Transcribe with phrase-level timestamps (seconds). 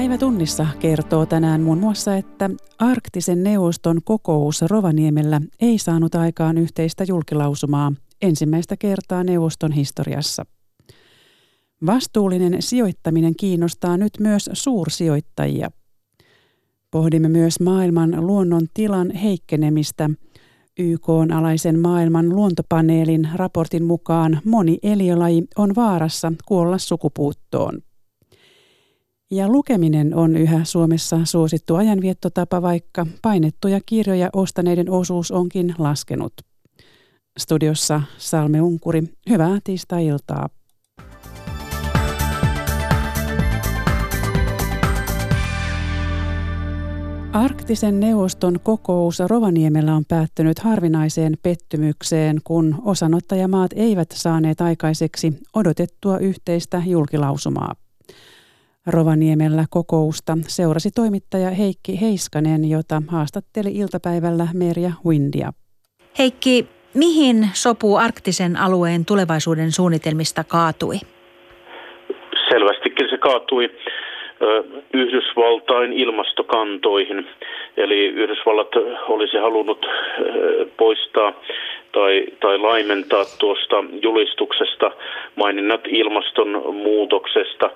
[0.00, 7.92] Päivätunnissa kertoo tänään muun muassa, että arktisen neuvoston kokous Rovaniemellä ei saanut aikaan yhteistä julkilausumaa
[8.22, 10.46] ensimmäistä kertaa neuvoston historiassa.
[11.86, 15.70] Vastuullinen sijoittaminen kiinnostaa nyt myös suursijoittajia.
[16.90, 20.10] Pohdimme myös maailman luonnon tilan heikkenemistä.
[20.78, 27.82] YK-alaisen maailman luontopaneelin raportin mukaan moni eliölaji on vaarassa kuolla sukupuuttoon.
[29.32, 36.32] Ja lukeminen on yhä Suomessa suosittu ajanviettotapa, vaikka painettuja kirjoja ostaneiden osuus onkin laskenut.
[37.38, 40.48] Studiossa Salme Unkuri, hyvää tiistai-iltaa.
[47.32, 56.82] Arktisen neuvoston kokous Rovaniemellä on päättynyt harvinaiseen pettymykseen, kun osanottajamaat eivät saaneet aikaiseksi odotettua yhteistä
[56.86, 57.74] julkilausumaa.
[58.90, 65.52] Rovaniemellä kokousta seurasi toimittaja Heikki Heiskanen, jota haastatteli iltapäivällä Merja Windia.
[66.18, 70.96] Heikki, mihin sopu arktisen alueen tulevaisuuden suunnitelmista kaatui?
[72.48, 73.70] Selvästikin se kaatui
[74.94, 77.26] Yhdysvaltain ilmastokantoihin.
[77.76, 78.68] Eli Yhdysvallat
[79.08, 79.86] olisi halunnut
[80.76, 81.32] poistaa
[81.92, 84.90] tai, tai laimentaa tuosta julistuksesta
[85.36, 87.70] maininnat ilmastonmuutoksesta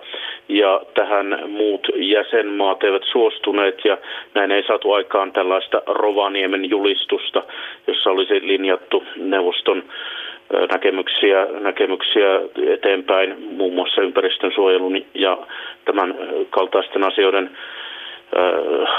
[0.49, 3.99] ja tähän muut jäsenmaat eivät suostuneet ja
[4.35, 7.43] näin ei saatu aikaan tällaista Rovaniemen julistusta,
[7.87, 9.83] jossa olisi linjattu neuvoston
[10.73, 15.39] näkemyksiä, näkemyksiä eteenpäin muun muassa ympäristön suojelun ja
[15.85, 16.15] tämän
[16.51, 17.51] kaltaisten asioiden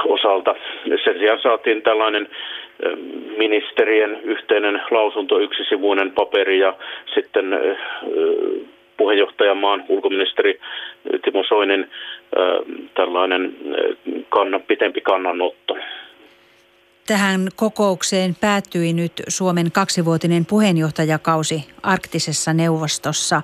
[0.06, 0.56] osalta.
[1.04, 2.28] Sen sijaan saatiin tällainen
[3.38, 6.74] ministerien yhteinen lausunto, yksisivuinen paperi ja
[7.16, 7.46] sitten
[8.98, 10.60] puheenjohtajamaan ulkoministeri
[11.24, 11.90] Timo Soinin
[12.94, 13.56] tällainen
[14.30, 15.78] kannan, pitempi kannanotto.
[17.08, 23.42] Tähän kokoukseen päättyi nyt Suomen kaksivuotinen puheenjohtajakausi arktisessa neuvostossa.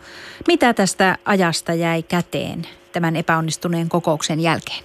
[0.48, 2.62] Mitä tästä ajasta jäi käteen
[2.94, 4.84] tämän epäonnistuneen kokouksen jälkeen?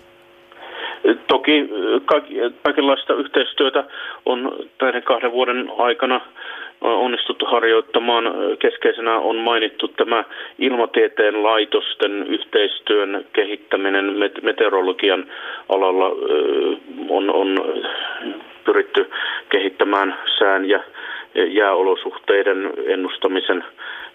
[1.28, 1.69] Toki
[2.62, 3.84] kaikenlaista yhteistyötä
[4.27, 6.21] on näiden kahden vuoden aikana
[6.81, 8.25] onnistuttu harjoittamaan.
[8.59, 10.25] Keskeisenä on mainittu tämä
[10.59, 15.27] ilmatieteen laitosten yhteistyön kehittäminen meteorologian
[15.69, 16.06] alalla
[17.09, 17.75] on, on
[18.65, 19.11] pyritty
[19.49, 20.81] kehittämään sään ja
[21.36, 23.64] jääolosuhteiden ennustamisen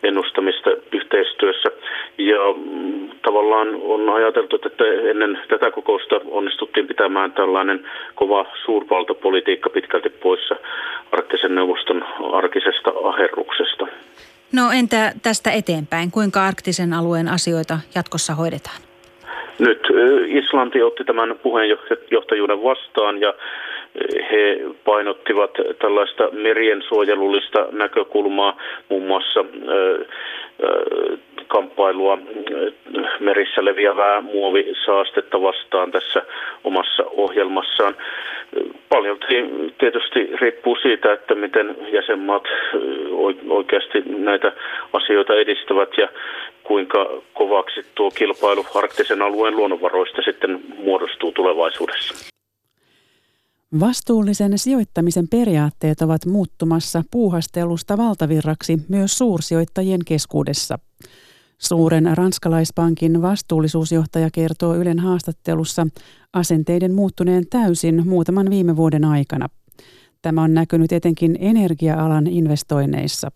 [0.04, 1.70] ennustamista yhteistyössä.
[2.18, 10.10] Ja mm, tavallaan on ajateltu, että ennen tätä kokousta onnistuttiin pitämään tällainen kova suurvaltapolitiikka pitkälti
[10.10, 10.56] poissa
[11.12, 13.88] arktisen neuvoston arkisesta aherruksesta.
[14.54, 16.12] No entä tästä eteenpäin?
[16.12, 18.82] Kuinka arktisen alueen asioita jatkossa hoidetaan?
[19.60, 19.88] Nyt
[20.28, 23.34] Islanti otti tämän puheenjohtajuuden vastaan ja
[24.32, 28.58] he painottivat tällaista merien suojelullista näkökulmaa,
[28.90, 29.46] muun muassa
[31.48, 32.18] kamppailua
[33.20, 36.22] merissä leviävää muovisaastetta vastaan tässä
[36.64, 37.96] omassa ohjelmassaan.
[38.90, 39.18] Paljon
[39.78, 42.44] tietysti riippuu siitä, että miten jäsenmaat
[43.50, 44.52] oikeasti näitä
[44.94, 46.08] asioita edistävät ja
[46.64, 52.31] kuinka kovaksi tuo kilpailu arktisen alueen luonnonvaroista sitten muodostuu tulevaisuudessa.
[53.80, 60.80] Vastuullisen sijoittamisen periaatteet ovat muuttumassa puuhastelusta valtavirraksi myös suursijoittajien keskuudessa.
[61.58, 65.88] Suuren ranskalaispankin vastuullisuusjohtaja kertoo Ylen haastattelussa
[66.34, 69.48] asenteiden muuttuneen täysin muutaman viime vuoden aikana.
[70.22, 73.32] Tämä on näkynyt etenkin energia-alan investoinneissa.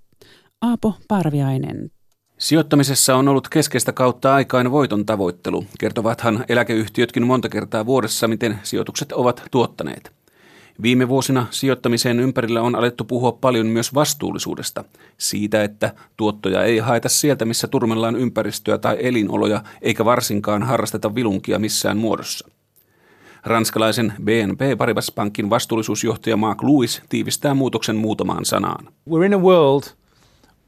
[0.61, 1.91] Aapo Parviainen.
[2.37, 5.65] Sijoittamisessa on ollut keskeistä kautta aikaan voiton tavoittelu.
[5.79, 10.24] Kertovathan eläkeyhtiötkin monta kertaa vuodessa, miten sijoitukset ovat tuottaneet.
[10.81, 14.83] Viime vuosina sijoittamisen ympärillä on alettu puhua paljon myös vastuullisuudesta.
[15.17, 21.59] Siitä, että tuottoja ei haeta sieltä, missä turmellaan ympäristöä tai elinoloja, eikä varsinkaan harrasteta vilunkia
[21.59, 22.49] missään muodossa.
[23.43, 28.87] Ranskalaisen BNP Paribas Pankin vastuullisuusjohtaja Mark Lewis tiivistää muutoksen muutamaan sanaan.
[29.09, 29.83] We're in a world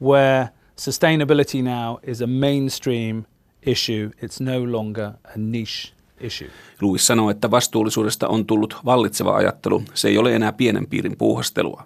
[0.02, 3.24] where sustainability now is a mainstream
[3.66, 4.10] issue.
[4.22, 6.48] It's no longer a niche issue.
[6.80, 9.82] Louis sanoo, että vastuullisuudesta on tullut vallitseva ajattelu.
[9.94, 11.84] Se ei ole enää pienen piirin puuhastelua.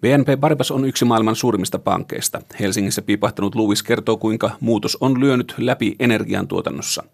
[0.00, 2.40] BNP Paribas on yksi maailman suurimmista pankeista.
[2.60, 7.04] Helsingissä piipahtanut Louis kertoo, kuinka muutos on lyönyt läpi energiantuotannossa.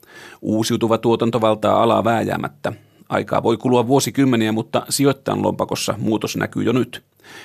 [0.42, 2.72] Uusiutuva tuotanto valtaa alaa vääjäämättä.
[3.08, 7.02] Aikaa voi kulua vuosikymmeniä, mutta sijoittajan lompakossa muutos näkyy jo nyt.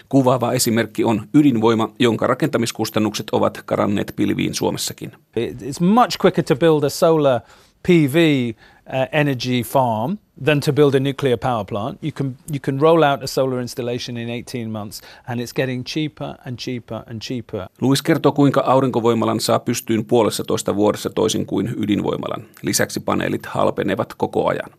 [0.09, 5.11] Kuvaava esimerkki on ydinvoima, jonka rakentamiskustannukset ovat karanneet pilviin Suomessakin.
[5.37, 7.41] It's much quicker to build a solar
[7.83, 8.55] PV
[8.87, 11.99] uh, energy farm than to build a nuclear power plant.
[12.01, 15.83] You can you can roll out a solar installation in 18 months and it's getting
[15.85, 17.67] cheaper and cheaper and cheaper.
[17.81, 22.43] Luis kertoo, kuinka aurinkovoimalan saa pystyyn puolessa toista vuodessa toisin kuin ydinvoimalan.
[22.61, 24.69] Lisäksi paneelit halpenevat koko ajan.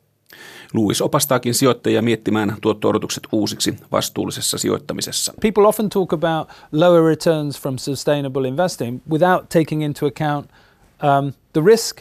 [0.74, 5.32] Luis opastaakin sijoittajia miettimään tuotto-odotukset uusiksi vastuullisessa sijoittamisessa.
[5.40, 10.50] People often talk about lower returns from sustainable investing without taking into account
[11.02, 12.00] um, the risk.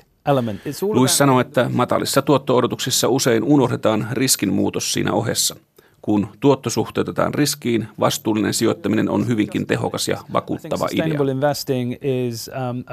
[0.82, 5.56] Luis sanoo, että matalissa tuotto-odotuksissa usein unohdetaan riskin muutos siinä ohessa.
[6.02, 10.88] Kun tuotto suhteutetaan riskiin, vastuullinen sijoittaminen on hyvinkin tehokas ja vakuuttava
[12.72, 12.84] um,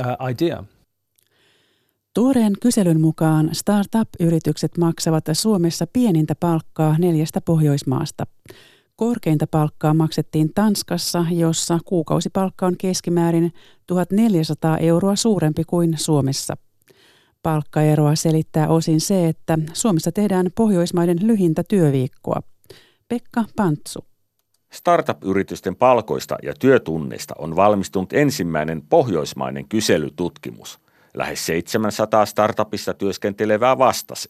[0.00, 0.64] uh, idea.
[2.14, 8.26] Tuoreen kyselyn mukaan startup-yritykset maksavat Suomessa pienintä palkkaa neljästä Pohjoismaasta.
[8.96, 13.52] Korkeinta palkkaa maksettiin Tanskassa, jossa kuukausipalkka on keskimäärin
[13.86, 16.56] 1400 euroa suurempi kuin Suomessa.
[17.42, 22.40] Palkkaeroa selittää osin se, että Suomessa tehdään Pohjoismaiden lyhintä työviikkoa.
[23.08, 24.04] Pekka Pantsu.
[24.72, 30.78] Startup-yritysten palkoista ja työtunneista on valmistunut ensimmäinen pohjoismainen kyselytutkimus–
[31.14, 34.28] Lähes 700 startupissa työskentelevää vastasi.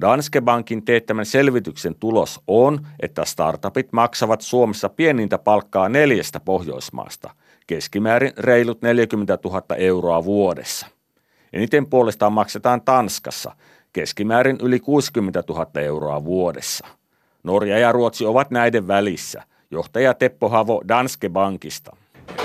[0.00, 7.30] Danske Bankin teettämän selvityksen tulos on, että startupit maksavat Suomessa pienintä palkkaa neljästä Pohjoismaasta,
[7.66, 10.86] keskimäärin reilut 40 000 euroa vuodessa.
[11.52, 13.56] Eniten puolestaan maksetaan Tanskassa,
[13.92, 16.86] keskimäärin yli 60 000 euroa vuodessa.
[17.42, 19.42] Norja ja Ruotsi ovat näiden välissä.
[19.70, 21.96] Johtaja Teppo Havo Danske Bankista.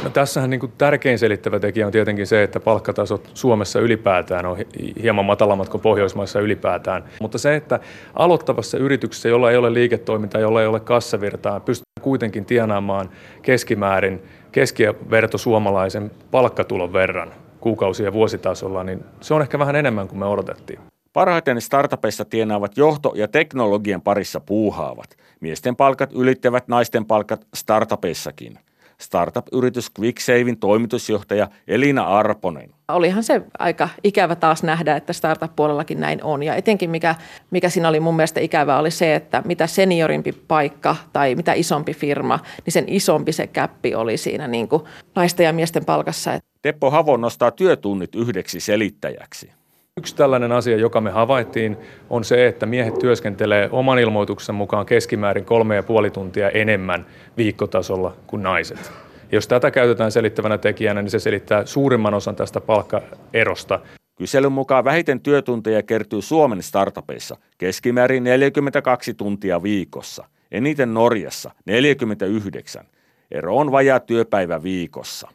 [0.04, 4.58] No tässähän niin kuin tärkein selittävä tekijä on tietenkin se, että palkkatasot Suomessa ylipäätään on
[5.02, 7.04] hieman matalammat kuin Pohjoismaissa ylipäätään.
[7.22, 7.80] Mutta se, että
[8.14, 13.10] aloittavassa yrityksessä, jolla ei ole liiketoimintaa, jolla ei ole kassavirtaa, pystyy kuitenkin tienaamaan
[13.42, 20.20] keskimäärin keskiverto suomalaisen palkkatulon verran kuukausi- ja vuositasolla, niin se on ehkä vähän enemmän kuin
[20.20, 20.80] me odotettiin.
[21.14, 25.18] Parhaiten startupeissa tienaavat johto- ja teknologian parissa puuhaavat.
[25.40, 28.60] Miesten palkat ylittävät naisten palkat startupeissakin
[29.02, 32.70] startup-yritys QuickSavein toimitusjohtaja Elina Arponen.
[32.88, 36.44] Olihan se aika ikävä taas nähdä, että startup-puolellakin näin on.
[36.44, 37.16] Ja etenkin mikä,
[37.52, 41.94] mikä siinä oli mun mielestä ikävä oli se, että mitä seniorimpi paikka tai mitä isompi
[41.94, 44.84] firma, niin sen isompi se käppi oli siinä niin kuin
[45.16, 46.40] naisten ja miesten palkassa.
[46.62, 49.59] Teppo Havo nostaa työtunnit yhdeksi selittäjäksi.
[50.00, 51.78] Yksi tällainen asia, joka me havaittiin,
[52.10, 57.06] on se, että miehet työskentelee oman ilmoituksen mukaan keskimäärin kolme ja puoli tuntia enemmän
[57.38, 58.92] viikkotasolla kuin naiset.
[59.32, 63.80] Jos tätä käytetään selittävänä tekijänä, niin se selittää suurimman osan tästä palkkaerosta.
[64.16, 72.86] Kyselyn mukaan vähiten työtunteja kertyy Suomen startupeissa keskimäärin 42 tuntia viikossa, eniten Norjassa 49.
[73.32, 75.28] Ero on vajaa työpäivä viikossa.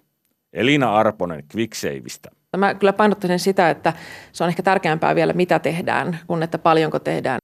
[0.52, 2.30] Elina Arponen QuickSaveista.
[2.56, 3.92] Mä kyllä painottaisin sitä, että
[4.32, 7.38] se on ehkä tärkeämpää vielä, mitä tehdään, kuin että paljonko tehdään.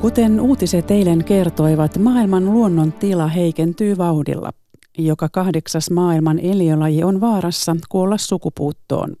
[0.00, 4.50] Kuten uutiset eilen kertoivat, maailman luonnon tila heikentyy vauhdilla.
[4.98, 9.16] Joka kahdeksas maailman eliölaji on vaarassa kuolla sukupuuttoon.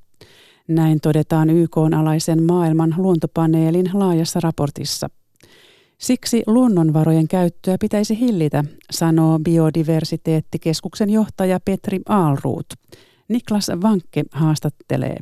[0.68, 5.08] Näin todetaan YK-alaisen maailman luontopaneelin laajassa raportissa–
[6.00, 12.66] Siksi luonnonvarojen käyttöä pitäisi hillitä, sanoo biodiversiteettikeskuksen johtaja Petri Aalruut.
[13.28, 15.16] Niklas Vankke haastattelee.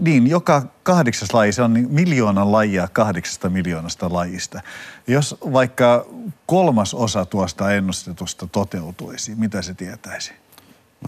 [0.00, 4.60] Niin, joka kahdeksas laji, se on niin miljoonan lajia kahdeksasta miljoonasta lajista.
[5.06, 6.06] Jos vaikka
[6.46, 10.32] kolmas osa tuosta ennustetusta toteutuisi, mitä se tietäisi?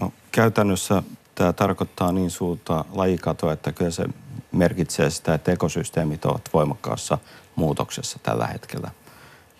[0.01, 1.03] No, käytännössä
[1.35, 4.05] tämä tarkoittaa niin suurta lajikatoa, että kyllä se
[4.51, 7.17] merkitsee sitä, että ekosysteemit ovat voimakkaassa
[7.55, 8.91] muutoksessa tällä hetkellä.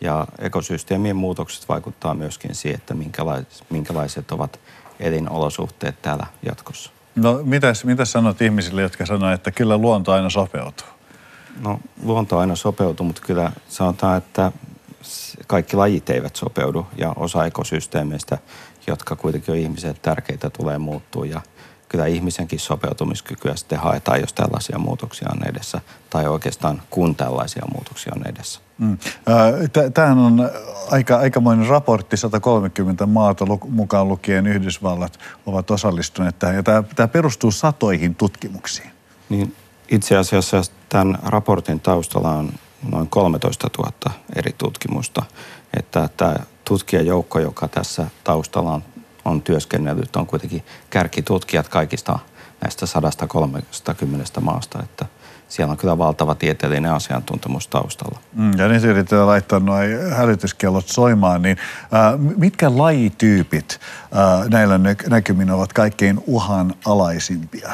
[0.02, 4.60] Ja ekosysteemien muutokset vaikuttaa myöskin siihen, että minkälaiset, minkälaiset ovat
[5.00, 6.92] elinolosuhteet täällä jatkossa.
[7.16, 10.88] No mitäs, mitäs sanot ihmisille, jotka sanoo, että kyllä luonto aina sopeutuu?
[11.62, 14.52] No luonto aina sopeutuu, mutta kyllä sanotaan, että
[15.48, 18.38] kaikki lajit eivät sopeudu ja osa ekosysteemeistä,
[18.88, 21.42] jotka kuitenkin on ihmisille tärkeitä, tulee muuttua ja–
[21.90, 28.14] kyllä ihmisenkin sopeutumiskykyä sitten haetaan, jos tällaisia muutoksia on edessä, tai oikeastaan kun tällaisia muutoksia
[28.16, 28.60] on edessä.
[28.78, 28.98] Mm.
[29.94, 30.50] Tämähän on
[30.92, 37.52] aika, aikamoinen raportti, 130 maata mukaan lukien Yhdysvallat ovat osallistuneet tähän, ja tämä, tämä perustuu
[37.52, 38.92] satoihin tutkimuksiin.
[39.30, 39.56] Niin
[39.90, 42.50] itse asiassa tämän raportin taustalla on
[42.92, 43.92] noin 13 000
[44.36, 45.24] eri tutkimusta,
[45.80, 48.84] että tämä tutkijajoukko, joka tässä taustalla on
[49.26, 52.20] on työskennellyt, on kuitenkin kärkitutkijat kaikista
[52.62, 55.06] näistä 130 maasta, että
[55.48, 58.20] siellä on kyllä valtava tieteellinen asiantuntemus taustalla.
[58.34, 59.76] Mm, ja nyt yritetään laittaa nuo
[60.16, 67.70] hälytyskellot soimaan, niin äh, mitkä lajityypit äh, näillä näkymin ovat kaikkein uhanalaisimpia?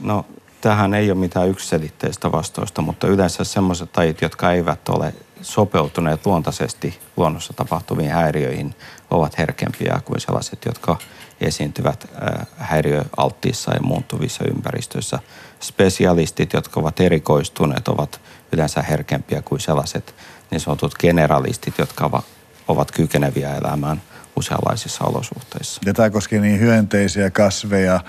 [0.00, 0.26] No
[0.60, 6.98] tähän ei ole mitään yksiselitteistä vastausta, mutta yleensä sellaiset lajit, jotka eivät ole sopeutuneet luontaisesti
[7.16, 8.74] luonnossa tapahtuviin häiriöihin,
[9.10, 10.96] ovat herkempiä kuin sellaiset, jotka
[11.40, 15.18] esiintyvät äh, häiriöalttiissa ja muuttuvissa ympäristöissä.
[15.60, 18.20] Spesialistit, jotka ovat erikoistuneet, ovat
[18.52, 20.14] yleensä herkempiä kuin sellaiset
[20.50, 22.22] niin sanotut generalistit, jotka
[22.68, 24.02] ovat kykeneviä elämään
[24.36, 25.80] useanlaisissa olosuhteissa.
[25.86, 28.00] Ja tämä koskee niin hyönteisiä, kasveja,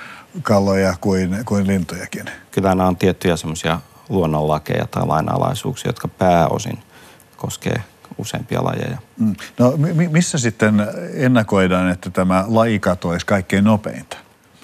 [0.42, 2.26] kaloja kuin, kuin lintujakin.
[2.52, 6.84] Kyllä nämä on tiettyjä semmoisia luonnonlakeja tai lainalaisuuksia, jotka pääosin
[7.44, 7.84] koskee
[8.18, 8.98] useampia lajeja.
[9.20, 9.36] Mm.
[9.60, 9.74] No
[10.10, 14.18] missä sitten ennakoidaan, että tämä lajikato olisi kaikkein nopeinta?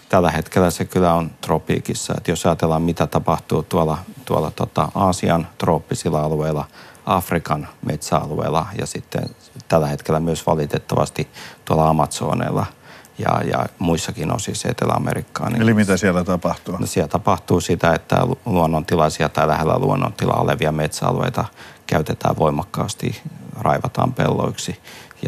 [0.09, 2.13] Tällä hetkellä se kyllä on tropiikissa.
[2.17, 6.65] Että jos ajatellaan, mitä tapahtuu tuolla, tuolla tota Aasian trooppisilla alueilla,
[7.05, 9.23] Afrikan metsäalueilla ja sitten
[9.67, 11.27] tällä hetkellä myös valitettavasti
[11.65, 12.65] tuolla Amazoneilla–
[13.19, 15.49] ja, ja muissakin osissa Etelä-Amerikkaa.
[15.49, 16.77] Niin Eli mitä siellä tapahtuu?
[16.77, 21.45] No siellä tapahtuu sitä, että luonnontilaisia tai lähellä luonnontilaa olevia metsäalueita
[21.89, 23.21] käytetään voimakkaasti,
[23.59, 24.79] raivataan pelloiksi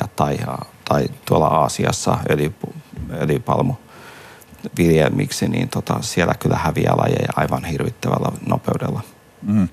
[0.02, 0.38] ja tai,
[0.90, 2.54] tai tuolla Aasiassa öljy,
[3.22, 3.74] öljypalmu
[4.78, 9.02] viljelmiksi, niin tota, siellä kyllä häviää lajeja aivan hirvittävällä nopeudella.
[9.42, 9.62] Mm.
[9.62, 9.70] Um,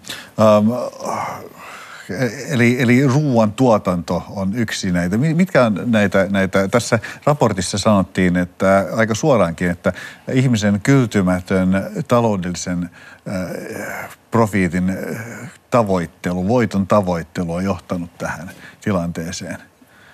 [2.48, 5.18] eli, eli ruoan tuotanto on yksi näitä.
[5.18, 9.92] Mitkä on näitä, näitä, tässä raportissa sanottiin, että aika suoraankin, että
[10.32, 11.68] ihmisen kyltymätön
[12.08, 12.90] taloudellisen
[13.28, 19.58] äh, profiitin äh, tavoittelu, voiton tavoittelu on johtanut tähän tilanteeseen.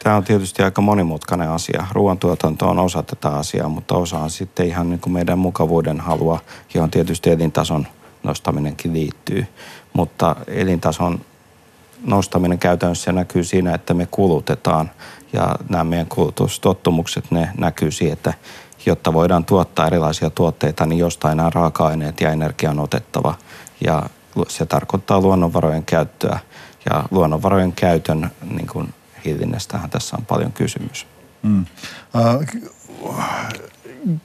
[0.05, 1.87] Tämä on tietysti aika monimutkainen asia.
[1.93, 6.41] Ruoantuotanto on osa tätä asiaa, mutta osa on sitten ihan niin kuin meidän mukavuuden halua,
[6.75, 7.87] johon tietysti elintason
[8.23, 9.47] nostaminenkin liittyy.
[9.93, 11.21] Mutta elintason
[12.07, 14.91] nostaminen käytännössä näkyy siinä, että me kulutetaan
[15.33, 18.35] ja nämä meidän kulutustottumukset, ne näkyy siihen, että
[18.87, 23.35] jotta voidaan tuottaa erilaisia tuotteita, niin jostain nämä raaka-aineet ja energia on otettava.
[23.85, 24.03] Ja
[24.49, 26.39] se tarkoittaa luonnonvarojen käyttöä
[26.91, 31.07] ja luonnonvarojen käytön niin kuin hillinnästähän tässä on paljon kysymys.
[31.43, 31.65] Mm.
[32.15, 33.19] Uh,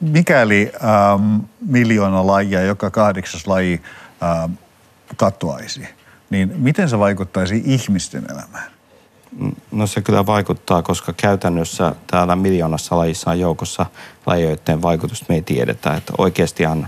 [0.01, 0.71] mikäli
[1.15, 3.81] um, miljoona lajia, joka kahdeksas laji
[4.45, 4.51] uh,
[5.17, 5.89] katoaisi,
[6.29, 8.71] niin miten se vaikuttaisi ihmisten elämään?
[9.71, 13.85] No se kyllä vaikuttaa, koska käytännössä täällä miljoonassa lajissa on joukossa
[14.25, 15.93] lajoiden vaikutusta me ei tiedetä.
[15.93, 16.87] Että oikeastihan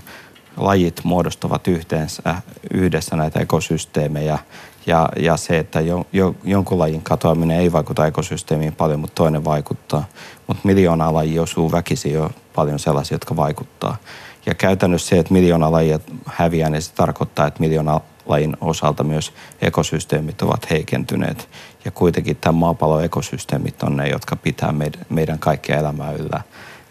[0.57, 2.35] lajit muodostavat yhteensä,
[2.73, 4.39] yhdessä näitä ekosysteemejä
[4.85, 9.45] ja, ja se, että jo, jo, jonkun lajin katoaminen ei vaikuta ekosysteemiin paljon, mutta toinen
[9.45, 10.05] vaikuttaa.
[10.47, 13.97] Mutta miljoona lajia osuu väkisin jo paljon sellaisia, jotka vaikuttaa.
[14.45, 19.33] Ja käytännössä se, että miljoona lajia häviää, niin se tarkoittaa, että miljoona lajin osalta myös
[19.61, 21.49] ekosysteemit ovat heikentyneet.
[21.85, 26.41] Ja kuitenkin tämä maapallon ekosysteemit on ne, jotka pitää meidän, meidän kaikkia elämää yllä,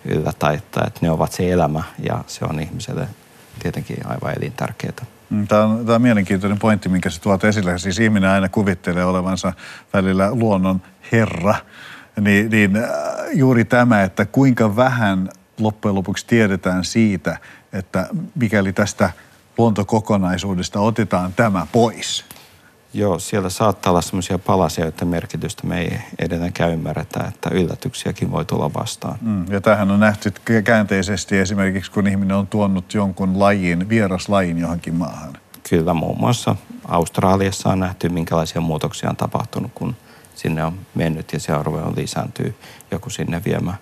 [0.05, 3.09] yllä tai että ne ovat se elämä ja se on ihmiselle
[3.61, 5.05] tietenkin aivan elintärkeää.
[5.31, 7.79] Mm, tämä on, tämä on mielenkiintoinen pointti, minkä se tuot esille.
[7.79, 9.53] Siis ihminen aina kuvittelee olevansa
[9.93, 11.55] välillä luonnon herra.
[12.21, 12.71] Niin, niin
[13.33, 17.39] juuri tämä, että kuinka vähän loppujen lopuksi tiedetään siitä,
[17.73, 19.11] että mikäli tästä
[19.59, 22.25] luontokokonaisuudesta otetaan tämä pois.
[22.95, 28.45] Joo, siellä saattaa olla sellaisia palasia, joiden merkitystä me ei edelleenkään ymmärretä, että yllätyksiäkin voi
[28.45, 29.19] tulla vastaan.
[29.21, 30.33] Mm, ja tähän on nähty
[30.65, 35.33] käänteisesti esimerkiksi, kun ihminen on tuonut jonkun lajin, vieraslajin johonkin maahan.
[35.71, 36.57] Kyllä, muun muassa
[36.89, 39.97] Australiassa on nähty, minkälaisia muutoksia on tapahtunut, kun
[40.35, 42.55] sinne on mennyt ja se arvo on lisääntyy
[42.91, 43.75] joku sinne viemä,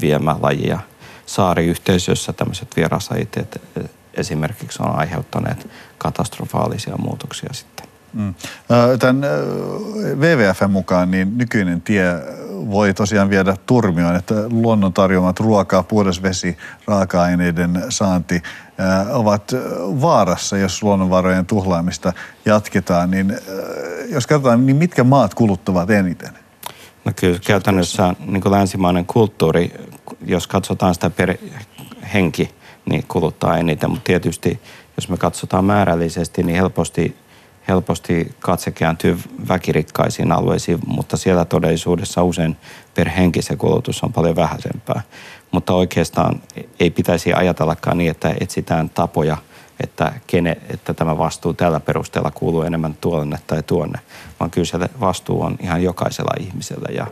[0.00, 0.68] viemä laji.
[0.68, 0.78] Ja
[1.26, 3.36] saariyhteisössä tämmöiset vieraslajit
[4.14, 7.75] esimerkiksi on aiheuttaneet katastrofaalisia muutoksia sitten.
[8.16, 8.34] Mm.
[8.98, 9.22] Tämän
[10.18, 12.04] WWFn mukaan niin nykyinen tie
[12.50, 16.56] voi tosiaan viedä turmioon, että luonnon tarjoamat ruokaa, puhdas vesi,
[16.86, 18.42] raaka-aineiden saanti
[19.12, 19.52] ovat
[20.00, 22.12] vaarassa, jos luonnonvarojen tuhlaamista
[22.44, 23.10] jatketaan.
[23.10, 23.38] Niin
[24.08, 26.32] jos katsotaan, niin mitkä maat kuluttavat eniten?
[27.04, 29.74] No kyllä käytännössä niin kuin länsimainen kulttuuri,
[30.26, 31.36] jos katsotaan sitä per
[32.14, 32.50] henki,
[32.90, 34.60] niin kuluttaa eniten, mutta tietysti
[34.96, 37.16] jos me katsotaan määrällisesti, niin helposti
[37.68, 39.18] helposti katse kääntyy
[39.48, 42.56] väkirikkaisiin alueisiin, mutta siellä todellisuudessa usein
[42.94, 45.02] per henki se kulutus on paljon vähäisempää.
[45.50, 46.42] Mutta oikeastaan
[46.80, 49.36] ei pitäisi ajatellakaan niin, että etsitään tapoja,
[49.80, 53.98] että, kene, että tämä vastuu tällä perusteella kuuluu enemmän tuonne tai tuonne,
[54.40, 57.06] vaan kyllä se vastuu on ihan jokaisella ihmisellä ja,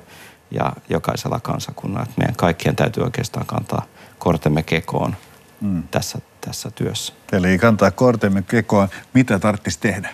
[0.50, 2.02] ja jokaisella kansakunnalla.
[2.02, 3.82] Että meidän kaikkien täytyy oikeastaan kantaa
[4.18, 5.16] kortemme kekoon
[5.60, 5.82] mm.
[5.90, 7.12] tässä, tässä työssä.
[7.32, 8.88] Eli kantaa kortemme kekoon.
[9.14, 10.10] Mitä tarvitsisi tehdä?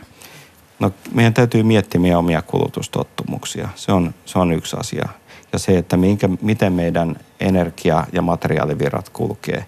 [0.80, 3.68] No, meidän täytyy miettiä meidän omia kulutustottumuksia.
[3.74, 5.08] Se on, se on yksi asia.
[5.52, 9.64] Ja se, että minkä, miten meidän energia- ja materiaalivirrat kulkee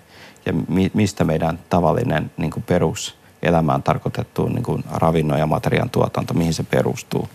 [0.46, 6.34] ja mi, mistä meidän tavallinen niin kuin peruselämään tarkoitettu niin kuin ravinnon ja materiaan tuotanto,
[6.34, 7.28] mihin se perustuu.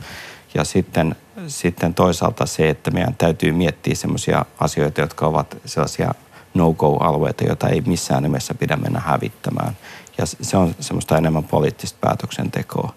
[0.54, 1.16] Ja sitten,
[1.48, 6.14] sitten toisaalta se, että meidän täytyy miettiä sellaisia asioita, jotka ovat sellaisia
[6.54, 9.78] no-go-alueita, joita ei missään nimessä pidä mennä hävittämään.
[10.18, 12.94] Ja se on semmoista enemmän poliittista päätöksentekoa.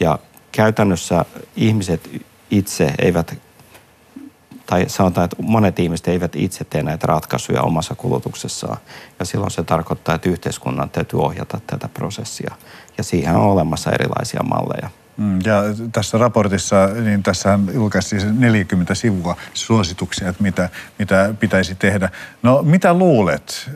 [0.00, 0.18] Ja
[0.52, 1.24] käytännössä
[1.56, 3.36] ihmiset itse eivät,
[4.66, 8.76] tai sanotaan, että monet ihmiset eivät itse tee näitä ratkaisuja omassa kulutuksessaan.
[9.18, 12.54] Ja silloin se tarkoittaa, että yhteiskunnan täytyy ohjata tätä prosessia.
[12.98, 14.90] Ja siihen on olemassa erilaisia malleja.
[15.16, 22.08] Mm, ja tässä raportissa, niin tässä julkaistiin 40 sivua suosituksia, että mitä, mitä pitäisi tehdä.
[22.42, 23.70] No mitä luulet?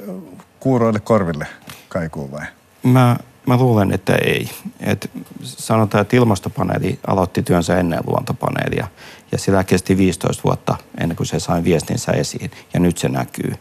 [0.61, 1.47] Kuuroille korville
[1.88, 2.47] kaikuu vai?
[2.83, 3.16] Mä,
[3.47, 4.50] mä luulen, että ei.
[4.81, 5.11] Et
[5.45, 8.87] sanotaan, että ilmastopaneeli aloitti työnsä ennen luontopaneelia
[9.33, 13.53] ja sillä kesti 15 vuotta ennen kuin se sai viestinsä esiin ja nyt se näkyy.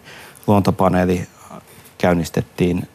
[0.47, 1.27] Luontopaneeli
[1.97, 2.87] käynnistettiin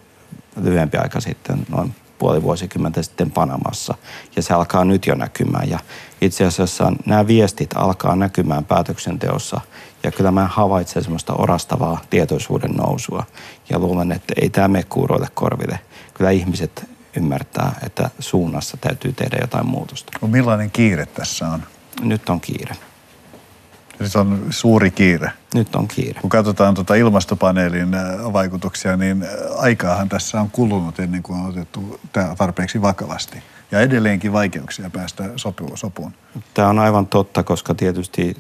[0.62, 3.94] lyhyempi aika sitten, noin puoli vuosikymmentä sitten Panamassa.
[4.36, 5.70] Ja se alkaa nyt jo näkymään.
[5.70, 5.78] Ja
[6.20, 9.60] itse asiassa nämä viestit alkaa näkymään päätöksenteossa.
[10.02, 13.24] Ja kyllä mä havaitsen semmoista orastavaa tietoisuuden nousua.
[13.70, 15.80] Ja luulen, että ei tämä mene kuuroille korville.
[16.14, 20.12] Kyllä ihmiset ymmärtää, että suunnassa täytyy tehdä jotain muutosta.
[20.22, 21.62] No millainen kiire tässä on?
[22.00, 22.76] Nyt on kiire.
[24.00, 25.32] Nyt on suuri kiire.
[25.54, 26.20] Nyt on kiire.
[26.20, 31.48] Kun katsotaan tuota ilmastopaneelin äh, vaikutuksia, niin äh, aikaahan tässä on kulunut ennen kuin on
[31.48, 33.42] otettu tämä tarpeeksi vakavasti.
[33.70, 35.24] Ja edelleenkin vaikeuksia päästä
[35.74, 36.12] sopuun.
[36.54, 38.36] Tämä on aivan totta, koska tietysti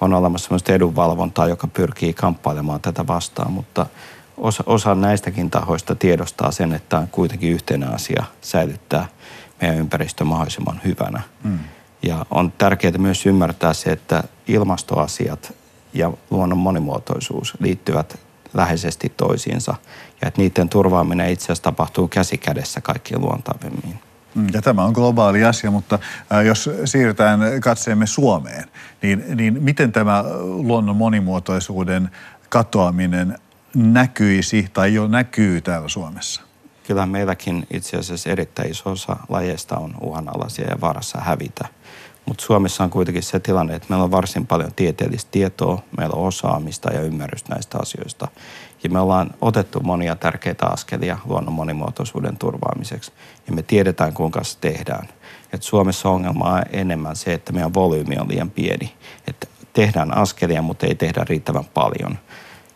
[0.00, 3.86] on olemassa sellaista edunvalvontaa, joka pyrkii kamppailemaan tätä vastaan, mutta
[4.40, 9.06] osa, osa näistäkin tahoista tiedostaa sen, että on kuitenkin yhteinen asia säilyttää
[9.60, 11.22] meidän ympäristö mahdollisimman hyvänä.
[11.44, 11.58] Mm.
[12.02, 15.52] Ja on tärkeää myös ymmärtää se, että ilmastoasiat
[15.94, 18.18] ja luonnon monimuotoisuus liittyvät
[18.54, 19.74] läheisesti toisiinsa
[20.22, 24.00] ja että niiden turvaaminen itse asiassa tapahtuu käsi kädessä kaikkien luontavimmin.
[24.34, 25.98] Mm, ja tämä on globaali asia, mutta
[26.46, 28.64] jos siirrytään katseemme Suomeen,
[29.02, 32.10] niin, niin miten tämä luonnon monimuotoisuuden
[32.48, 33.38] katoaminen
[33.74, 36.42] näkyisi tai jo näkyy täällä Suomessa?
[36.86, 41.68] Kyllä meilläkin itse asiassa erittäin iso osa lajeista on uhanalaisia ja vaarassa hävitä–
[42.30, 46.26] mutta Suomessa on kuitenkin se tilanne, että meillä on varsin paljon tieteellistä tietoa, meillä on
[46.26, 48.28] osaamista ja ymmärrystä näistä asioista.
[48.82, 53.12] Ja me ollaan otettu monia tärkeitä askelia luonnon monimuotoisuuden turvaamiseksi.
[53.46, 55.08] Ja me tiedetään, kuinka se tehdään.
[55.52, 58.94] Et Suomessa ongelma on enemmän se, että meidän volyymi on liian pieni.
[59.26, 62.18] Että tehdään askelia, mutta ei tehdä riittävän paljon.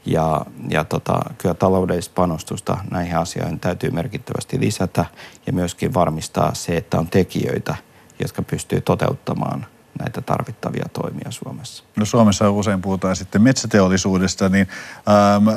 [0.07, 5.05] Ja, ja tota, kyllä taloudellista panostusta näihin asioihin täytyy merkittävästi lisätä
[5.47, 7.75] ja myöskin varmistaa se, että on tekijöitä–
[8.19, 9.67] jotka pystyy toteuttamaan
[9.99, 11.85] näitä tarvittavia toimia Suomessa.
[11.97, 14.69] No Suomessa usein puhutaan sitten metsäteollisuudesta, niin
[15.09, 15.49] ähm,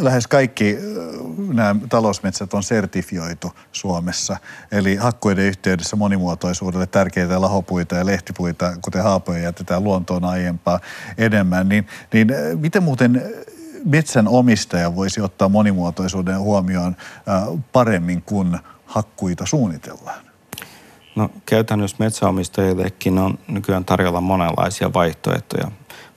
[0.00, 4.36] lähes kaikki äh, nämä talousmetsät on sertifioitu Suomessa.
[4.72, 10.80] Eli hakkuiden yhteydessä monimuotoisuudelle tärkeitä lahopuita ja lehtipuita, kuten haapoja, jätetään luontoon aiempaa
[11.18, 11.68] enemmän.
[11.68, 13.22] Niin, niin äh, miten muuten
[13.84, 16.96] metsän omistaja voisi ottaa monimuotoisuuden huomioon
[17.72, 20.20] paremmin, kun hakkuita suunnitellaan?
[21.16, 25.70] No käytännössä metsäomistajillekin on nykyään tarjolla monenlaisia vaihtoehtoja,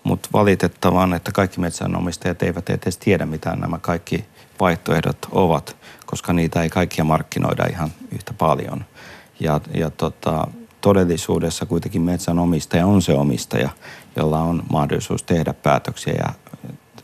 [0.03, 4.25] mutta valitettavaa että kaikki metsänomistajat eivät edes tiedä, mitä nämä kaikki
[4.59, 5.75] vaihtoehdot ovat,
[6.05, 8.85] koska niitä ei kaikkia markkinoida ihan yhtä paljon.
[9.39, 10.47] Ja, ja tota,
[10.81, 13.69] todellisuudessa kuitenkin metsänomistaja on se omistaja,
[14.15, 16.33] jolla on mahdollisuus tehdä päätöksiä ja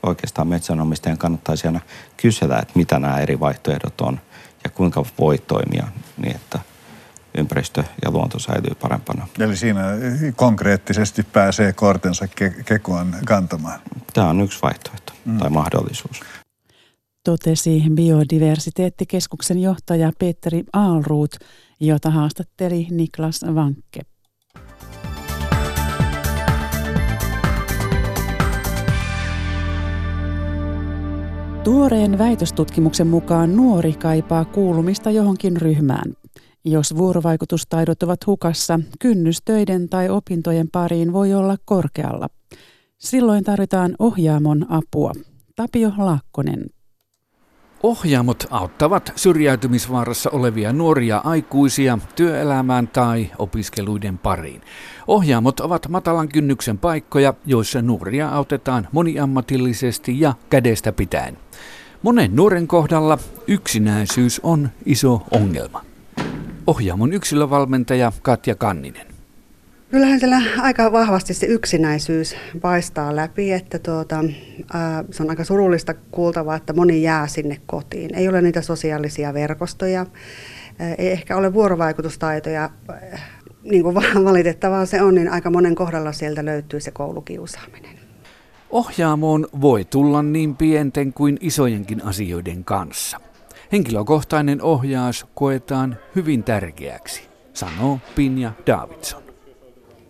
[0.04, 1.80] oikeastaan metsänomistajan kannattaisi aina
[2.18, 4.20] kysellä, että mitä nämä eri vaihtoehdot on
[4.64, 5.88] ja kuinka voi toimia
[6.18, 6.60] niin, että–
[7.38, 9.28] ympäristö ja luonto säilyy parempana.
[9.40, 9.82] Eli siinä
[10.36, 13.80] konkreettisesti pääsee kortensa ke- kekoon kantamaan.
[14.14, 15.38] Tämä on yksi vaihtoehto mm.
[15.38, 16.20] tai mahdollisuus.
[17.26, 21.36] Totesi biodiversiteettikeskuksen johtaja Petteri Aalruut,
[21.80, 24.02] jota haastatteli Niklas Vankke.
[31.64, 36.14] Tuoreen väitöstutkimuksen mukaan nuori kaipaa kuulumista johonkin ryhmään.
[36.66, 42.28] Jos vuorovaikutustaidot ovat hukassa, kynnys töiden tai opintojen pariin voi olla korkealla.
[42.98, 45.12] Silloin tarvitaan ohjaamon apua.
[45.56, 46.66] Tapio Laakkonen.
[47.84, 54.62] Ohjaamot auttavat syrjäytymisvaarassa olevia nuoria aikuisia työelämään tai opiskeluiden pariin.
[55.08, 61.38] Ohjaamot ovat matalan kynnyksen paikkoja, joissa nuoria autetaan moniammatillisesti ja kädestä pitäen.
[62.04, 63.18] Monen nuoren kohdalla
[63.48, 65.82] yksinäisyys on iso ongelma.
[66.68, 69.11] Ohjaamon yksilövalmentaja Katja Kanninen.
[69.92, 74.24] Kyllähän siellä aika vahvasti se yksinäisyys paistaa läpi, että tuota,
[74.74, 78.16] ää, se on aika surullista kuultavaa, että moni jää sinne kotiin.
[78.16, 80.06] Ei ole niitä sosiaalisia verkostoja,
[80.80, 82.70] ää, ei ehkä ole vuorovaikutustaitoja,
[83.64, 88.00] niin kuin valitettavaa se on, niin aika monen kohdalla sieltä löytyy se koulukiusaaminen.
[88.70, 93.18] Ohjaamoon voi tulla niin pienten kuin isojenkin asioiden kanssa.
[93.72, 97.24] Henkilökohtainen ohjaus koetaan hyvin tärkeäksi,
[97.54, 99.31] sanoo Pinja Davidson.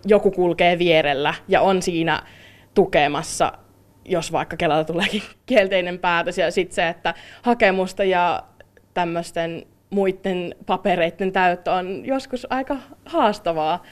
[0.06, 2.24] Joku kulkee vierellä ja on siinä
[2.74, 3.54] tukemassa,
[4.06, 6.38] jos vaikka Kelalta tuleekin kielteinen päätös.
[6.38, 8.44] Ja sitten se, että hakemusta ja
[8.94, 13.84] tämmöisten muiden papereiden täyttö on joskus aika haastavaa.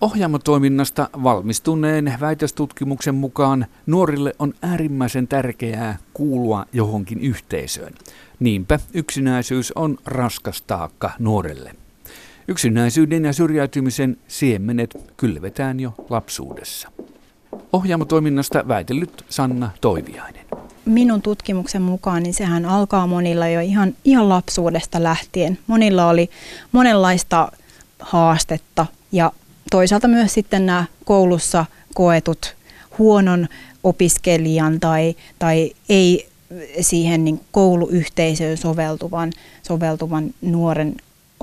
[0.00, 7.92] Ohjaamotoiminnasta valmistuneen väitöstutkimuksen mukaan nuorille on äärimmäisen tärkeää kuulua johonkin yhteisöön.
[8.40, 11.83] Niinpä yksinäisyys on raskas taakka nuorelle.
[12.48, 16.88] Yksinäisyyden ja syrjäytymisen siemenet kylvetään jo lapsuudessa.
[17.72, 20.44] Ohjaamotoiminnasta väitellyt Sanna Toiviainen.
[20.84, 25.58] Minun tutkimuksen mukaan niin sehän alkaa monilla jo ihan, ihan lapsuudesta lähtien.
[25.66, 26.30] Monilla oli
[26.72, 27.52] monenlaista
[27.98, 29.32] haastetta ja
[29.70, 32.56] toisaalta myös sitten nämä koulussa koetut
[32.98, 33.48] huonon
[33.84, 36.28] opiskelijan tai, tai ei
[36.80, 40.96] siihen niin kouluyhteisöön soveltuvan, soveltuvan nuoren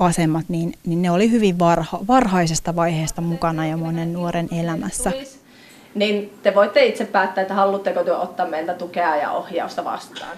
[0.04, 5.12] asemat, niin, niin ne oli hyvin varha, varhaisesta vaiheesta mukana jo monen nuoren elämässä.
[5.94, 10.36] Niin te voitte itse päättää, että haluatteko te ottaa meiltä tukea ja ohjausta vastaan.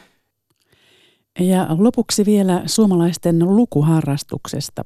[1.40, 4.84] Ja lopuksi vielä suomalaisten lukuharrastuksesta.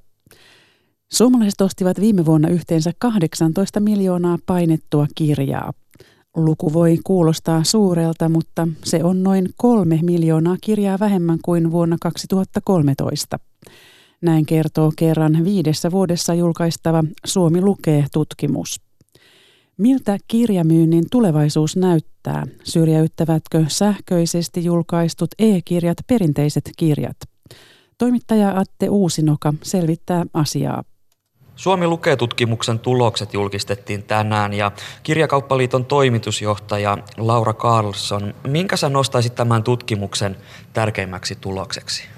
[1.12, 5.72] Suomalaiset ostivat viime vuonna yhteensä 18 miljoonaa painettua kirjaa.
[6.36, 13.38] Luku voi kuulostaa suurelta, mutta se on noin kolme miljoonaa kirjaa vähemmän kuin vuonna 2013.
[14.22, 18.80] Näin kertoo kerran viidessä vuodessa julkaistava Suomi lukee tutkimus.
[19.76, 22.46] Miltä kirjamyynnin tulevaisuus näyttää?
[22.64, 27.16] Syrjäyttävätkö sähköisesti julkaistut e-kirjat perinteiset kirjat?
[27.98, 30.84] Toimittaja Atte Uusinoka selvittää asiaa.
[31.56, 39.62] Suomi lukee tutkimuksen tulokset julkistettiin tänään ja Kirjakauppaliiton toimitusjohtaja Laura Carlson, minkä sä nostaisit tämän
[39.62, 40.36] tutkimuksen
[40.72, 42.17] tärkeimmäksi tulokseksi?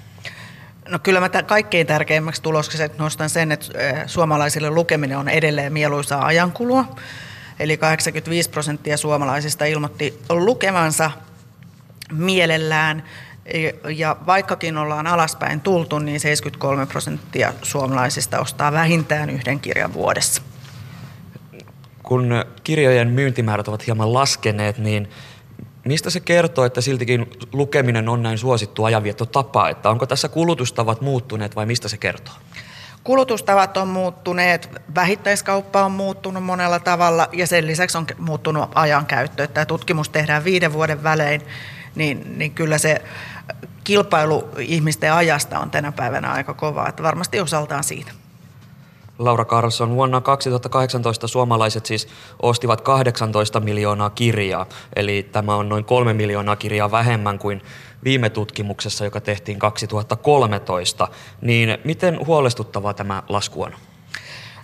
[0.91, 3.67] No kyllä mä t- kaikkein tärkeimmäksi tulokseksi nostan sen, että
[4.05, 6.95] suomalaisille lukeminen on edelleen mieluisaa ajankulua.
[7.59, 11.11] Eli 85 prosenttia suomalaisista ilmoitti lukemansa
[12.11, 13.03] mielellään
[13.95, 20.41] ja vaikkakin ollaan alaspäin tultu, niin 73 prosenttia suomalaisista ostaa vähintään yhden kirjan vuodessa.
[22.03, 25.09] Kun kirjojen myyntimäärät ovat hieman laskeneet, niin
[25.85, 29.69] mistä se kertoo, että siltikin lukeminen on näin suosittu ajanviettotapa?
[29.69, 32.33] Että onko tässä kulutustavat muuttuneet vai mistä se kertoo?
[33.03, 39.47] Kulutustavat on muuttuneet, vähittäiskauppa on muuttunut monella tavalla ja sen lisäksi on muuttunut ajankäyttö.
[39.47, 41.41] Tämä tutkimus tehdään viiden vuoden välein,
[41.95, 43.01] niin, niin kyllä se
[43.83, 48.11] kilpailu ihmisten ajasta on tänä päivänä aika kovaa, että varmasti osaltaan siitä.
[49.19, 52.07] Laura Carlson, vuonna 2018 suomalaiset siis
[52.41, 57.61] ostivat 18 miljoonaa kirjaa, eli tämä on noin kolme miljoonaa kirjaa vähemmän kuin
[58.03, 61.07] viime tutkimuksessa, joka tehtiin 2013.
[61.41, 63.71] Niin miten huolestuttavaa tämä lasku on?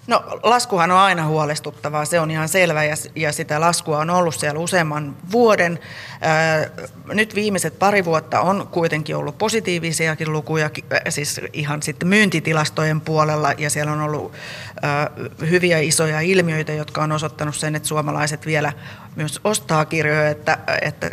[0.07, 4.35] No laskuhan on aina huolestuttavaa, se on ihan selvä ja, ja sitä laskua on ollut
[4.35, 5.79] siellä useamman vuoden.
[6.21, 6.69] Ää,
[7.13, 10.69] nyt viimeiset pari vuotta on kuitenkin ollut positiivisiakin lukuja,
[11.09, 14.33] siis ihan sitten myyntitilastojen puolella ja siellä on ollut
[14.81, 15.09] ää,
[15.49, 18.73] hyviä isoja ilmiöitä, jotka on osoittanut sen, että suomalaiset vielä
[19.15, 21.09] myös ostaa kirjoja, että, että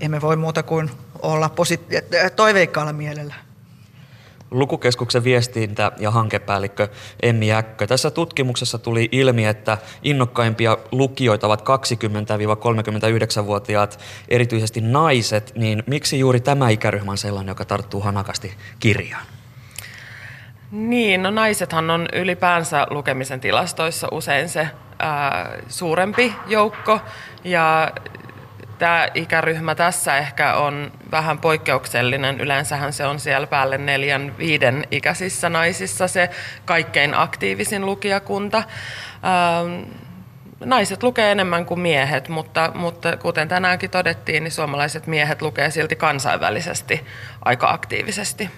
[0.00, 0.90] emme voi muuta kuin
[1.22, 3.43] olla posit- toiveikkaalla mielellä.
[4.54, 6.88] Lukukeskuksen viestintä- ja hankepäällikkö
[7.22, 7.86] Emmi Jäkkö.
[7.86, 16.68] Tässä tutkimuksessa tuli ilmi, että innokkaimpia lukijoita ovat 20-39-vuotiaat, erityisesti naiset, niin miksi juuri tämä
[16.68, 19.26] ikäryhmä on sellainen, joka tarttuu hanakasti kirjaan?
[20.70, 27.00] Niin, no naisethan on ylipäänsä lukemisen tilastoissa usein se ää, suurempi joukko
[27.44, 27.90] ja
[28.78, 32.40] tämä ikäryhmä tässä ehkä on vähän poikkeuksellinen.
[32.40, 36.30] Yleensähän se on siellä päälle neljän, viiden ikäisissä naisissa se
[36.64, 38.58] kaikkein aktiivisin lukijakunta.
[38.58, 39.82] Ähm,
[40.64, 45.96] naiset lukee enemmän kuin miehet, mutta, mutta kuten tänäänkin todettiin, niin suomalaiset miehet lukee silti
[45.96, 47.06] kansainvälisesti
[47.44, 48.50] aika aktiivisesti.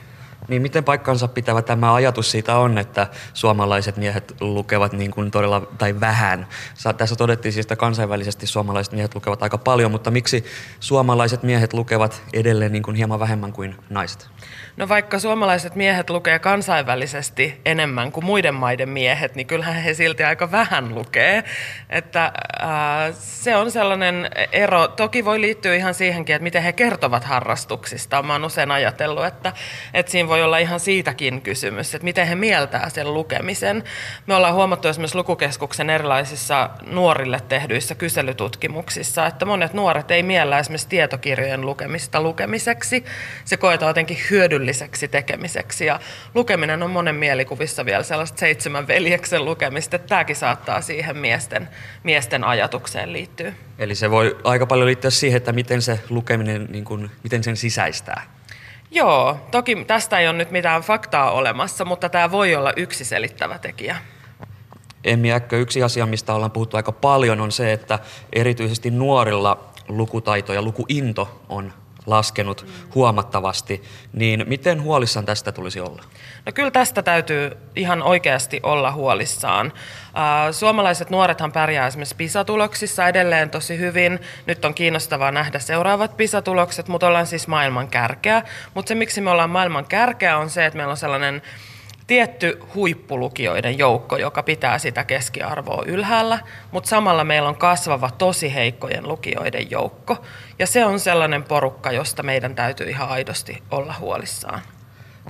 [0.49, 5.61] Niin miten paikkansa pitävä tämä ajatus siitä on, että suomalaiset miehet lukevat niin kuin todella,
[5.79, 6.47] tai vähän.
[6.97, 10.45] Tässä todettiin siis, että kansainvälisesti suomalaiset miehet lukevat aika paljon, mutta miksi
[10.81, 14.29] suomalaiset miehet lukevat edelleen niin kuin hieman vähemmän kuin naiset?
[14.77, 20.25] No vaikka suomalaiset miehet lukee kansainvälisesti enemmän kuin muiden maiden miehet, niin kyllähän he silti
[20.25, 21.45] aika vähän lukee.
[21.91, 24.89] Että äh, se on sellainen ero.
[24.89, 28.23] Toki voi liittyä ihan siihenkin, että miten he kertovat harrastuksista.
[28.23, 29.53] Mä oon usein ajatellut, että,
[29.95, 33.85] että siinä voi olla ihan siitäkin kysymys, että miten he mieltää sen lukemisen.
[34.27, 40.89] Me ollaan huomattu esimerkiksi Lukukeskuksen erilaisissa nuorille tehdyissä kyselytutkimuksissa, että monet nuoret ei miellä esimerkiksi
[40.89, 43.05] tietokirjojen lukemista lukemiseksi.
[43.45, 44.66] Se koetaan jotenkin hyödylliseksi
[45.11, 46.01] tekemiseksi ja
[46.35, 51.69] lukeminen on monen mielikuvissa vielä sellaista seitsemän veljeksen lukemista, että tämäkin saattaa siihen miesten,
[52.05, 53.53] miesten ajatukseen liittyä.
[53.79, 57.57] Eli se voi aika paljon liittyä siihen, että miten se lukeminen, niin kuin, miten sen
[57.57, 58.23] sisäistää.
[58.91, 63.59] Joo, toki tästä ei ole nyt mitään faktaa olemassa, mutta tämä voi olla yksi selittävä
[63.59, 63.97] tekijä.
[65.05, 67.99] Emmi Äkkö, yksi asia, mistä ollaan puhuttu aika paljon, on se, että
[68.33, 71.73] erityisesti nuorilla lukutaito ja lukuinto on
[72.07, 76.03] laskenut huomattavasti, niin miten huolissaan tästä tulisi olla?
[76.47, 79.73] No kyllä tästä täytyy ihan oikeasti olla huolissaan.
[80.51, 84.19] Suomalaiset nuorethan pärjää esimerkiksi PISA-tuloksissa edelleen tosi hyvin.
[84.47, 88.43] Nyt on kiinnostavaa nähdä seuraavat PISA-tulokset, mutta ollaan siis maailman kärkeä.
[88.75, 91.43] Mutta se, miksi me ollaan maailman kärkeä, on se, että meillä on sellainen
[92.07, 96.39] tietty huippulukijoiden joukko, joka pitää sitä keskiarvoa ylhäällä,
[96.71, 100.17] mutta samalla meillä on kasvava tosi heikkojen lukijoiden joukko.
[100.59, 104.61] Ja se on sellainen porukka, josta meidän täytyy ihan aidosti olla huolissaan.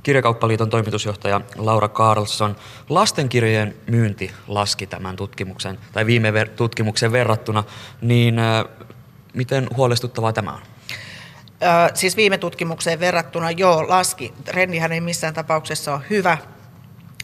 [0.02, 2.56] Kirjakauppaliiton toimitusjohtaja Laura Carlson.
[2.88, 7.64] Lastenkirjojen myynti laski tämän tutkimuksen, tai viime ver- tutkimuksen verrattuna,
[8.00, 8.64] niin äh,
[9.34, 10.60] miten huolestuttavaa tämä on?
[11.62, 14.32] Äh, siis viime tutkimukseen verrattuna joo, laski.
[14.44, 16.38] Trendihän ei missään tapauksessa ole hyvä,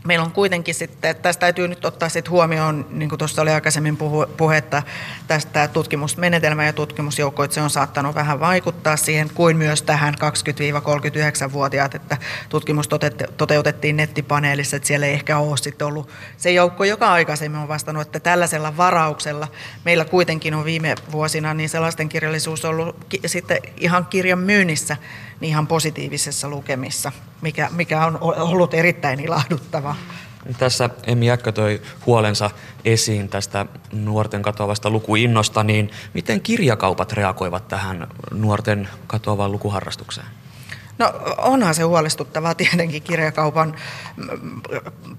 [0.05, 3.99] Meillä on kuitenkin sitten, tästä täytyy nyt ottaa sitten huomioon, niin kuin tuossa oli aikaisemmin
[4.37, 4.83] puhetta
[5.27, 11.95] tästä tutkimusmenetelmä ja tutkimusjoukko, että se on saattanut vähän vaikuttaa siihen, kuin myös tähän 20-39-vuotiaat,
[11.95, 12.17] että
[12.49, 12.89] tutkimus
[13.37, 18.07] toteutettiin nettipaneelissa, että siellä ei ehkä ole sitten ollut se joukko, joka aikaisemmin on vastannut,
[18.07, 19.49] että tällaisella varauksella
[19.85, 24.97] meillä kuitenkin on viime vuosina niin se lastenkirjallisuus ollut sitten ihan kirjan myynnissä
[25.41, 29.21] niin ihan positiivisessa lukemissa, mikä, mikä on ollut erittäin
[29.93, 30.59] ilahduttava.
[30.59, 32.51] Tässä Emmi Jäkkö toi huolensa
[32.85, 40.27] esiin tästä nuorten katoavasta lukuinnosta, niin miten kirjakaupat reagoivat tähän nuorten katoavaan lukuharrastukseen?
[40.99, 43.77] No onhan se huolestuttavaa tietenkin kirjakaupan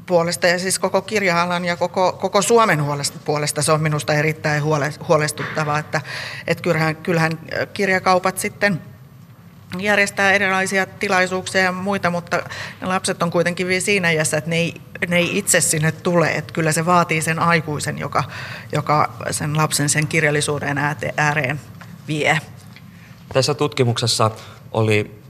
[0.06, 2.84] puolesta ja siis koko kirja ja koko, koko Suomen
[3.26, 4.64] puolesta se on minusta erittäin
[5.08, 6.02] huolestuttavaa, että,
[6.48, 7.40] että kyllähän, kyllähän
[7.74, 8.82] kirjakaupat sitten–
[9.80, 12.38] järjestää erilaisia tilaisuuksia ja muita, mutta
[12.82, 14.74] ne lapset on kuitenkin vielä siinä iässä, että ne ei,
[15.08, 16.32] ne ei itse sinne tule.
[16.32, 18.24] Että kyllä se vaatii sen aikuisen, joka,
[18.72, 20.78] joka sen lapsen sen kirjallisuuden
[21.18, 21.60] ääreen
[22.08, 22.40] vie.
[23.34, 24.32] Tässä tutkimuksessa
[24.72, 25.24] oli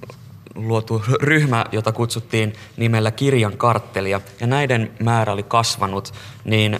[0.55, 6.79] luotu ryhmä, jota kutsuttiin nimellä kirjan karttelia, ja näiden määrä oli kasvanut, niin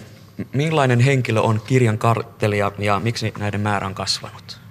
[0.52, 4.63] millainen henkilö on kirjan karttelia ja miksi näiden määrä on kasvanut?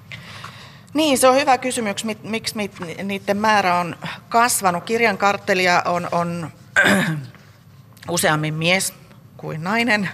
[0.94, 2.56] Niin, se on hyvä kysymys, miksi
[3.04, 3.96] niiden määrä on
[4.30, 4.84] kasvanut.
[4.84, 6.52] Kirjan karttelia on, on
[8.10, 8.94] useammin mies
[9.38, 10.10] kuin nainen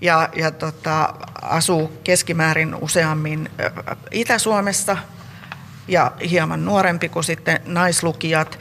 [0.00, 3.50] ja, ja tota, asuu keskimäärin useammin
[4.10, 4.96] Itä-Suomessa
[5.88, 8.58] ja hieman nuorempi kuin sitten naislukijat.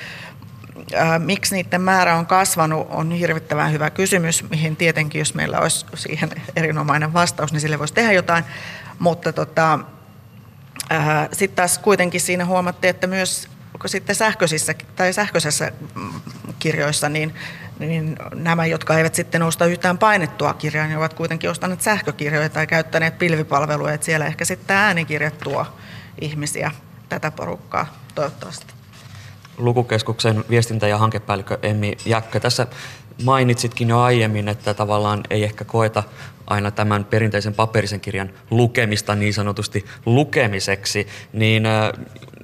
[1.20, 6.30] Miksi niiden määrä on kasvanut, on hirvittävän hyvä kysymys, mihin tietenkin, jos meillä olisi siihen
[6.56, 8.44] erinomainen vastaus, niin sille voisi tehdä jotain.
[9.00, 9.80] Mutta tota,
[11.32, 13.50] sitten taas kuitenkin siinä huomattiin, että myös
[13.86, 16.22] sitten sähköisissä tai sähköisessä mm,
[16.60, 17.36] kirjoissa, niin,
[17.80, 22.68] niin nämä, jotka eivät sitten osta yhtään painettua kirjaa, niin ovat kuitenkin ostaneet sähkökirjoja tai
[22.68, 25.66] käyttäneet pilvipalveluja, että siellä ehkä sitten äänikirjat tuo
[26.22, 26.72] ihmisiä
[27.10, 28.75] tätä porukkaa toivottavasti.
[29.58, 32.40] Lukukeskuksen viestintä- ja hankepäällikkö Emmi Jäkkö.
[32.40, 32.68] Tässä
[33.24, 36.04] mainitsitkin jo aiemmin, että tavallaan ei ehkä koeta
[36.48, 41.64] aina tämän perinteisen paperisen kirjan lukemista niin sanotusti lukemiseksi, niin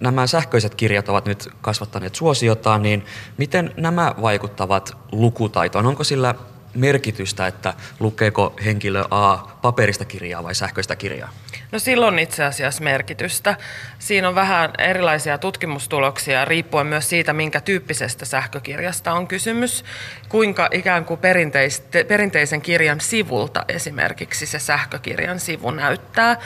[0.01, 3.05] nämä sähköiset kirjat ovat nyt kasvattaneet suosiotaan, niin
[3.37, 5.85] miten nämä vaikuttavat lukutaitoon?
[5.85, 6.35] Onko sillä
[6.75, 11.29] merkitystä, että lukeeko henkilö A paperista kirjaa vai sähköistä kirjaa?
[11.71, 13.55] No silloin itse asiassa merkitystä.
[13.99, 19.85] Siinä on vähän erilaisia tutkimustuloksia riippuen myös siitä, minkä tyyppisestä sähkökirjasta on kysymys,
[20.29, 21.19] kuinka ikään kuin
[22.07, 26.37] perinteisen kirjan sivulta esimerkiksi se sähkökirjan sivu näyttää.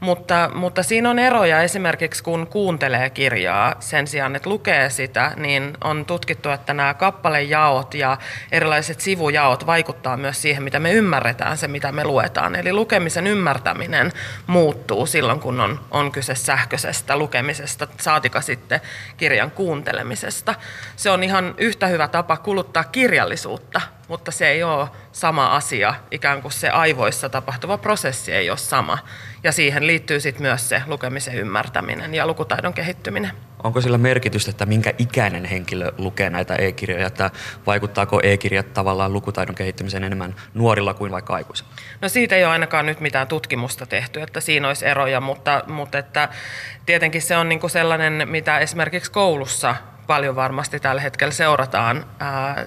[0.00, 5.72] Mutta, mutta siinä on eroja esimerkiksi kun kuuntelee kirjaa sen sijaan, että lukee sitä, niin
[5.84, 8.18] on tutkittu, että nämä kappalejaot ja
[8.52, 12.54] erilaiset sivujaot vaikuttaa myös siihen, mitä me ymmärretään se, mitä me luetaan.
[12.54, 14.12] Eli lukemisen ymmärtäminen
[14.46, 14.73] muuttuu
[15.06, 18.80] silloin, kun on, on kyse sähköisestä lukemisesta, saatika sitten
[19.16, 20.54] kirjan kuuntelemisesta.
[20.96, 26.42] Se on ihan yhtä hyvä tapa kuluttaa kirjallisuutta, mutta se ei ole sama asia, ikään
[26.42, 28.98] kuin se aivoissa tapahtuva prosessi ei ole sama.
[29.42, 33.32] Ja siihen liittyy sitten myös se lukemisen ymmärtäminen ja lukutaidon kehittyminen.
[33.64, 37.30] Onko sillä merkitystä, että minkä ikäinen henkilö lukee näitä e-kirjoja, että
[37.66, 41.70] vaikuttaako e-kirjat tavallaan lukutaidon kehittymiseen enemmän nuorilla kuin vaikka aikuisilla?
[42.00, 45.98] No siitä ei ole ainakaan nyt mitään tutkimusta tehty, että siinä olisi eroja, mutta, mutta
[45.98, 46.28] että
[46.86, 52.06] tietenkin se on niin kuin sellainen, mitä esimerkiksi koulussa paljon varmasti tällä hetkellä seurataan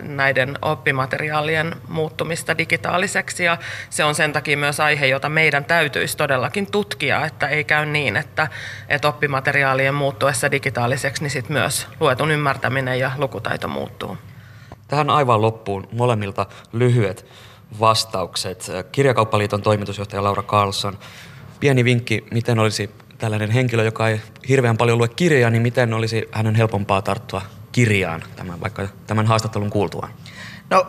[0.02, 3.58] näiden oppimateriaalien muuttumista digitaaliseksi ja
[3.90, 8.18] se on sen takia myös aihe, jota meidän täytyisi todellakin tutkia, että ei käy niin,
[8.18, 8.48] että,
[8.90, 14.18] että oppimateriaalien muuttuessa digitaaliseksi, niin sitten myös luetun ymmärtäminen ja lukutaito muuttuu.
[14.88, 17.26] Tähän aivan loppuun molemmilta lyhyet
[17.80, 18.72] vastaukset.
[18.92, 20.98] Kirjakauppaliiton toimitusjohtaja Laura Carlson,
[21.60, 26.30] pieni vinkki, miten olisi tällainen henkilö, joka ei hirveän paljon lue kirjaa, niin miten olisi
[26.32, 30.12] hänen helpompaa tarttua kirjaan tämän, vaikka tämän haastattelun kuultuaan?
[30.70, 30.86] No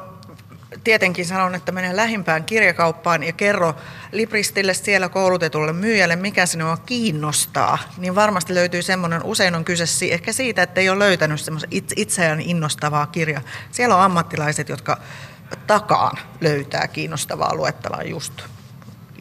[0.85, 3.75] tietenkin sanon, että mene lähimpään kirjakauppaan ja kerro
[4.13, 10.33] Libristille siellä koulutetulle myyjälle, mikä sinua kiinnostaa, niin varmasti löytyy semmoinen, usein on kyse ehkä
[10.33, 13.43] siitä, että ei ole löytänyt semmoisen itseään innostavaa kirjaa.
[13.71, 14.99] Siellä on ammattilaiset, jotka
[15.67, 18.43] takaan löytää kiinnostavaa luettavaa just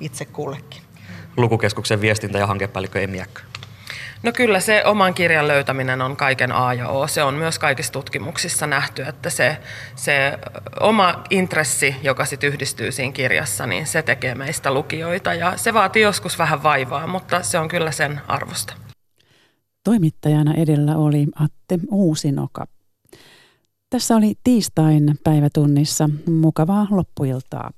[0.01, 0.86] itse kullekin
[1.37, 3.21] lukukeskuksen viestintä- ja hankepäällikkö Emi
[4.23, 7.07] No kyllä se oman kirjan löytäminen on kaiken A ja O.
[7.07, 9.57] Se on myös kaikissa tutkimuksissa nähty, että se,
[9.95, 10.39] se
[10.79, 15.33] oma intressi, joka sitten yhdistyy siinä kirjassa, niin se tekee meistä lukijoita.
[15.33, 18.73] Ja se vaatii joskus vähän vaivaa, mutta se on kyllä sen arvosta.
[19.83, 22.65] Toimittajana edellä oli Atte Uusinoka.
[23.89, 26.09] Tässä oli tiistain päivätunnissa.
[26.25, 27.71] Mukavaa loppuiltaa.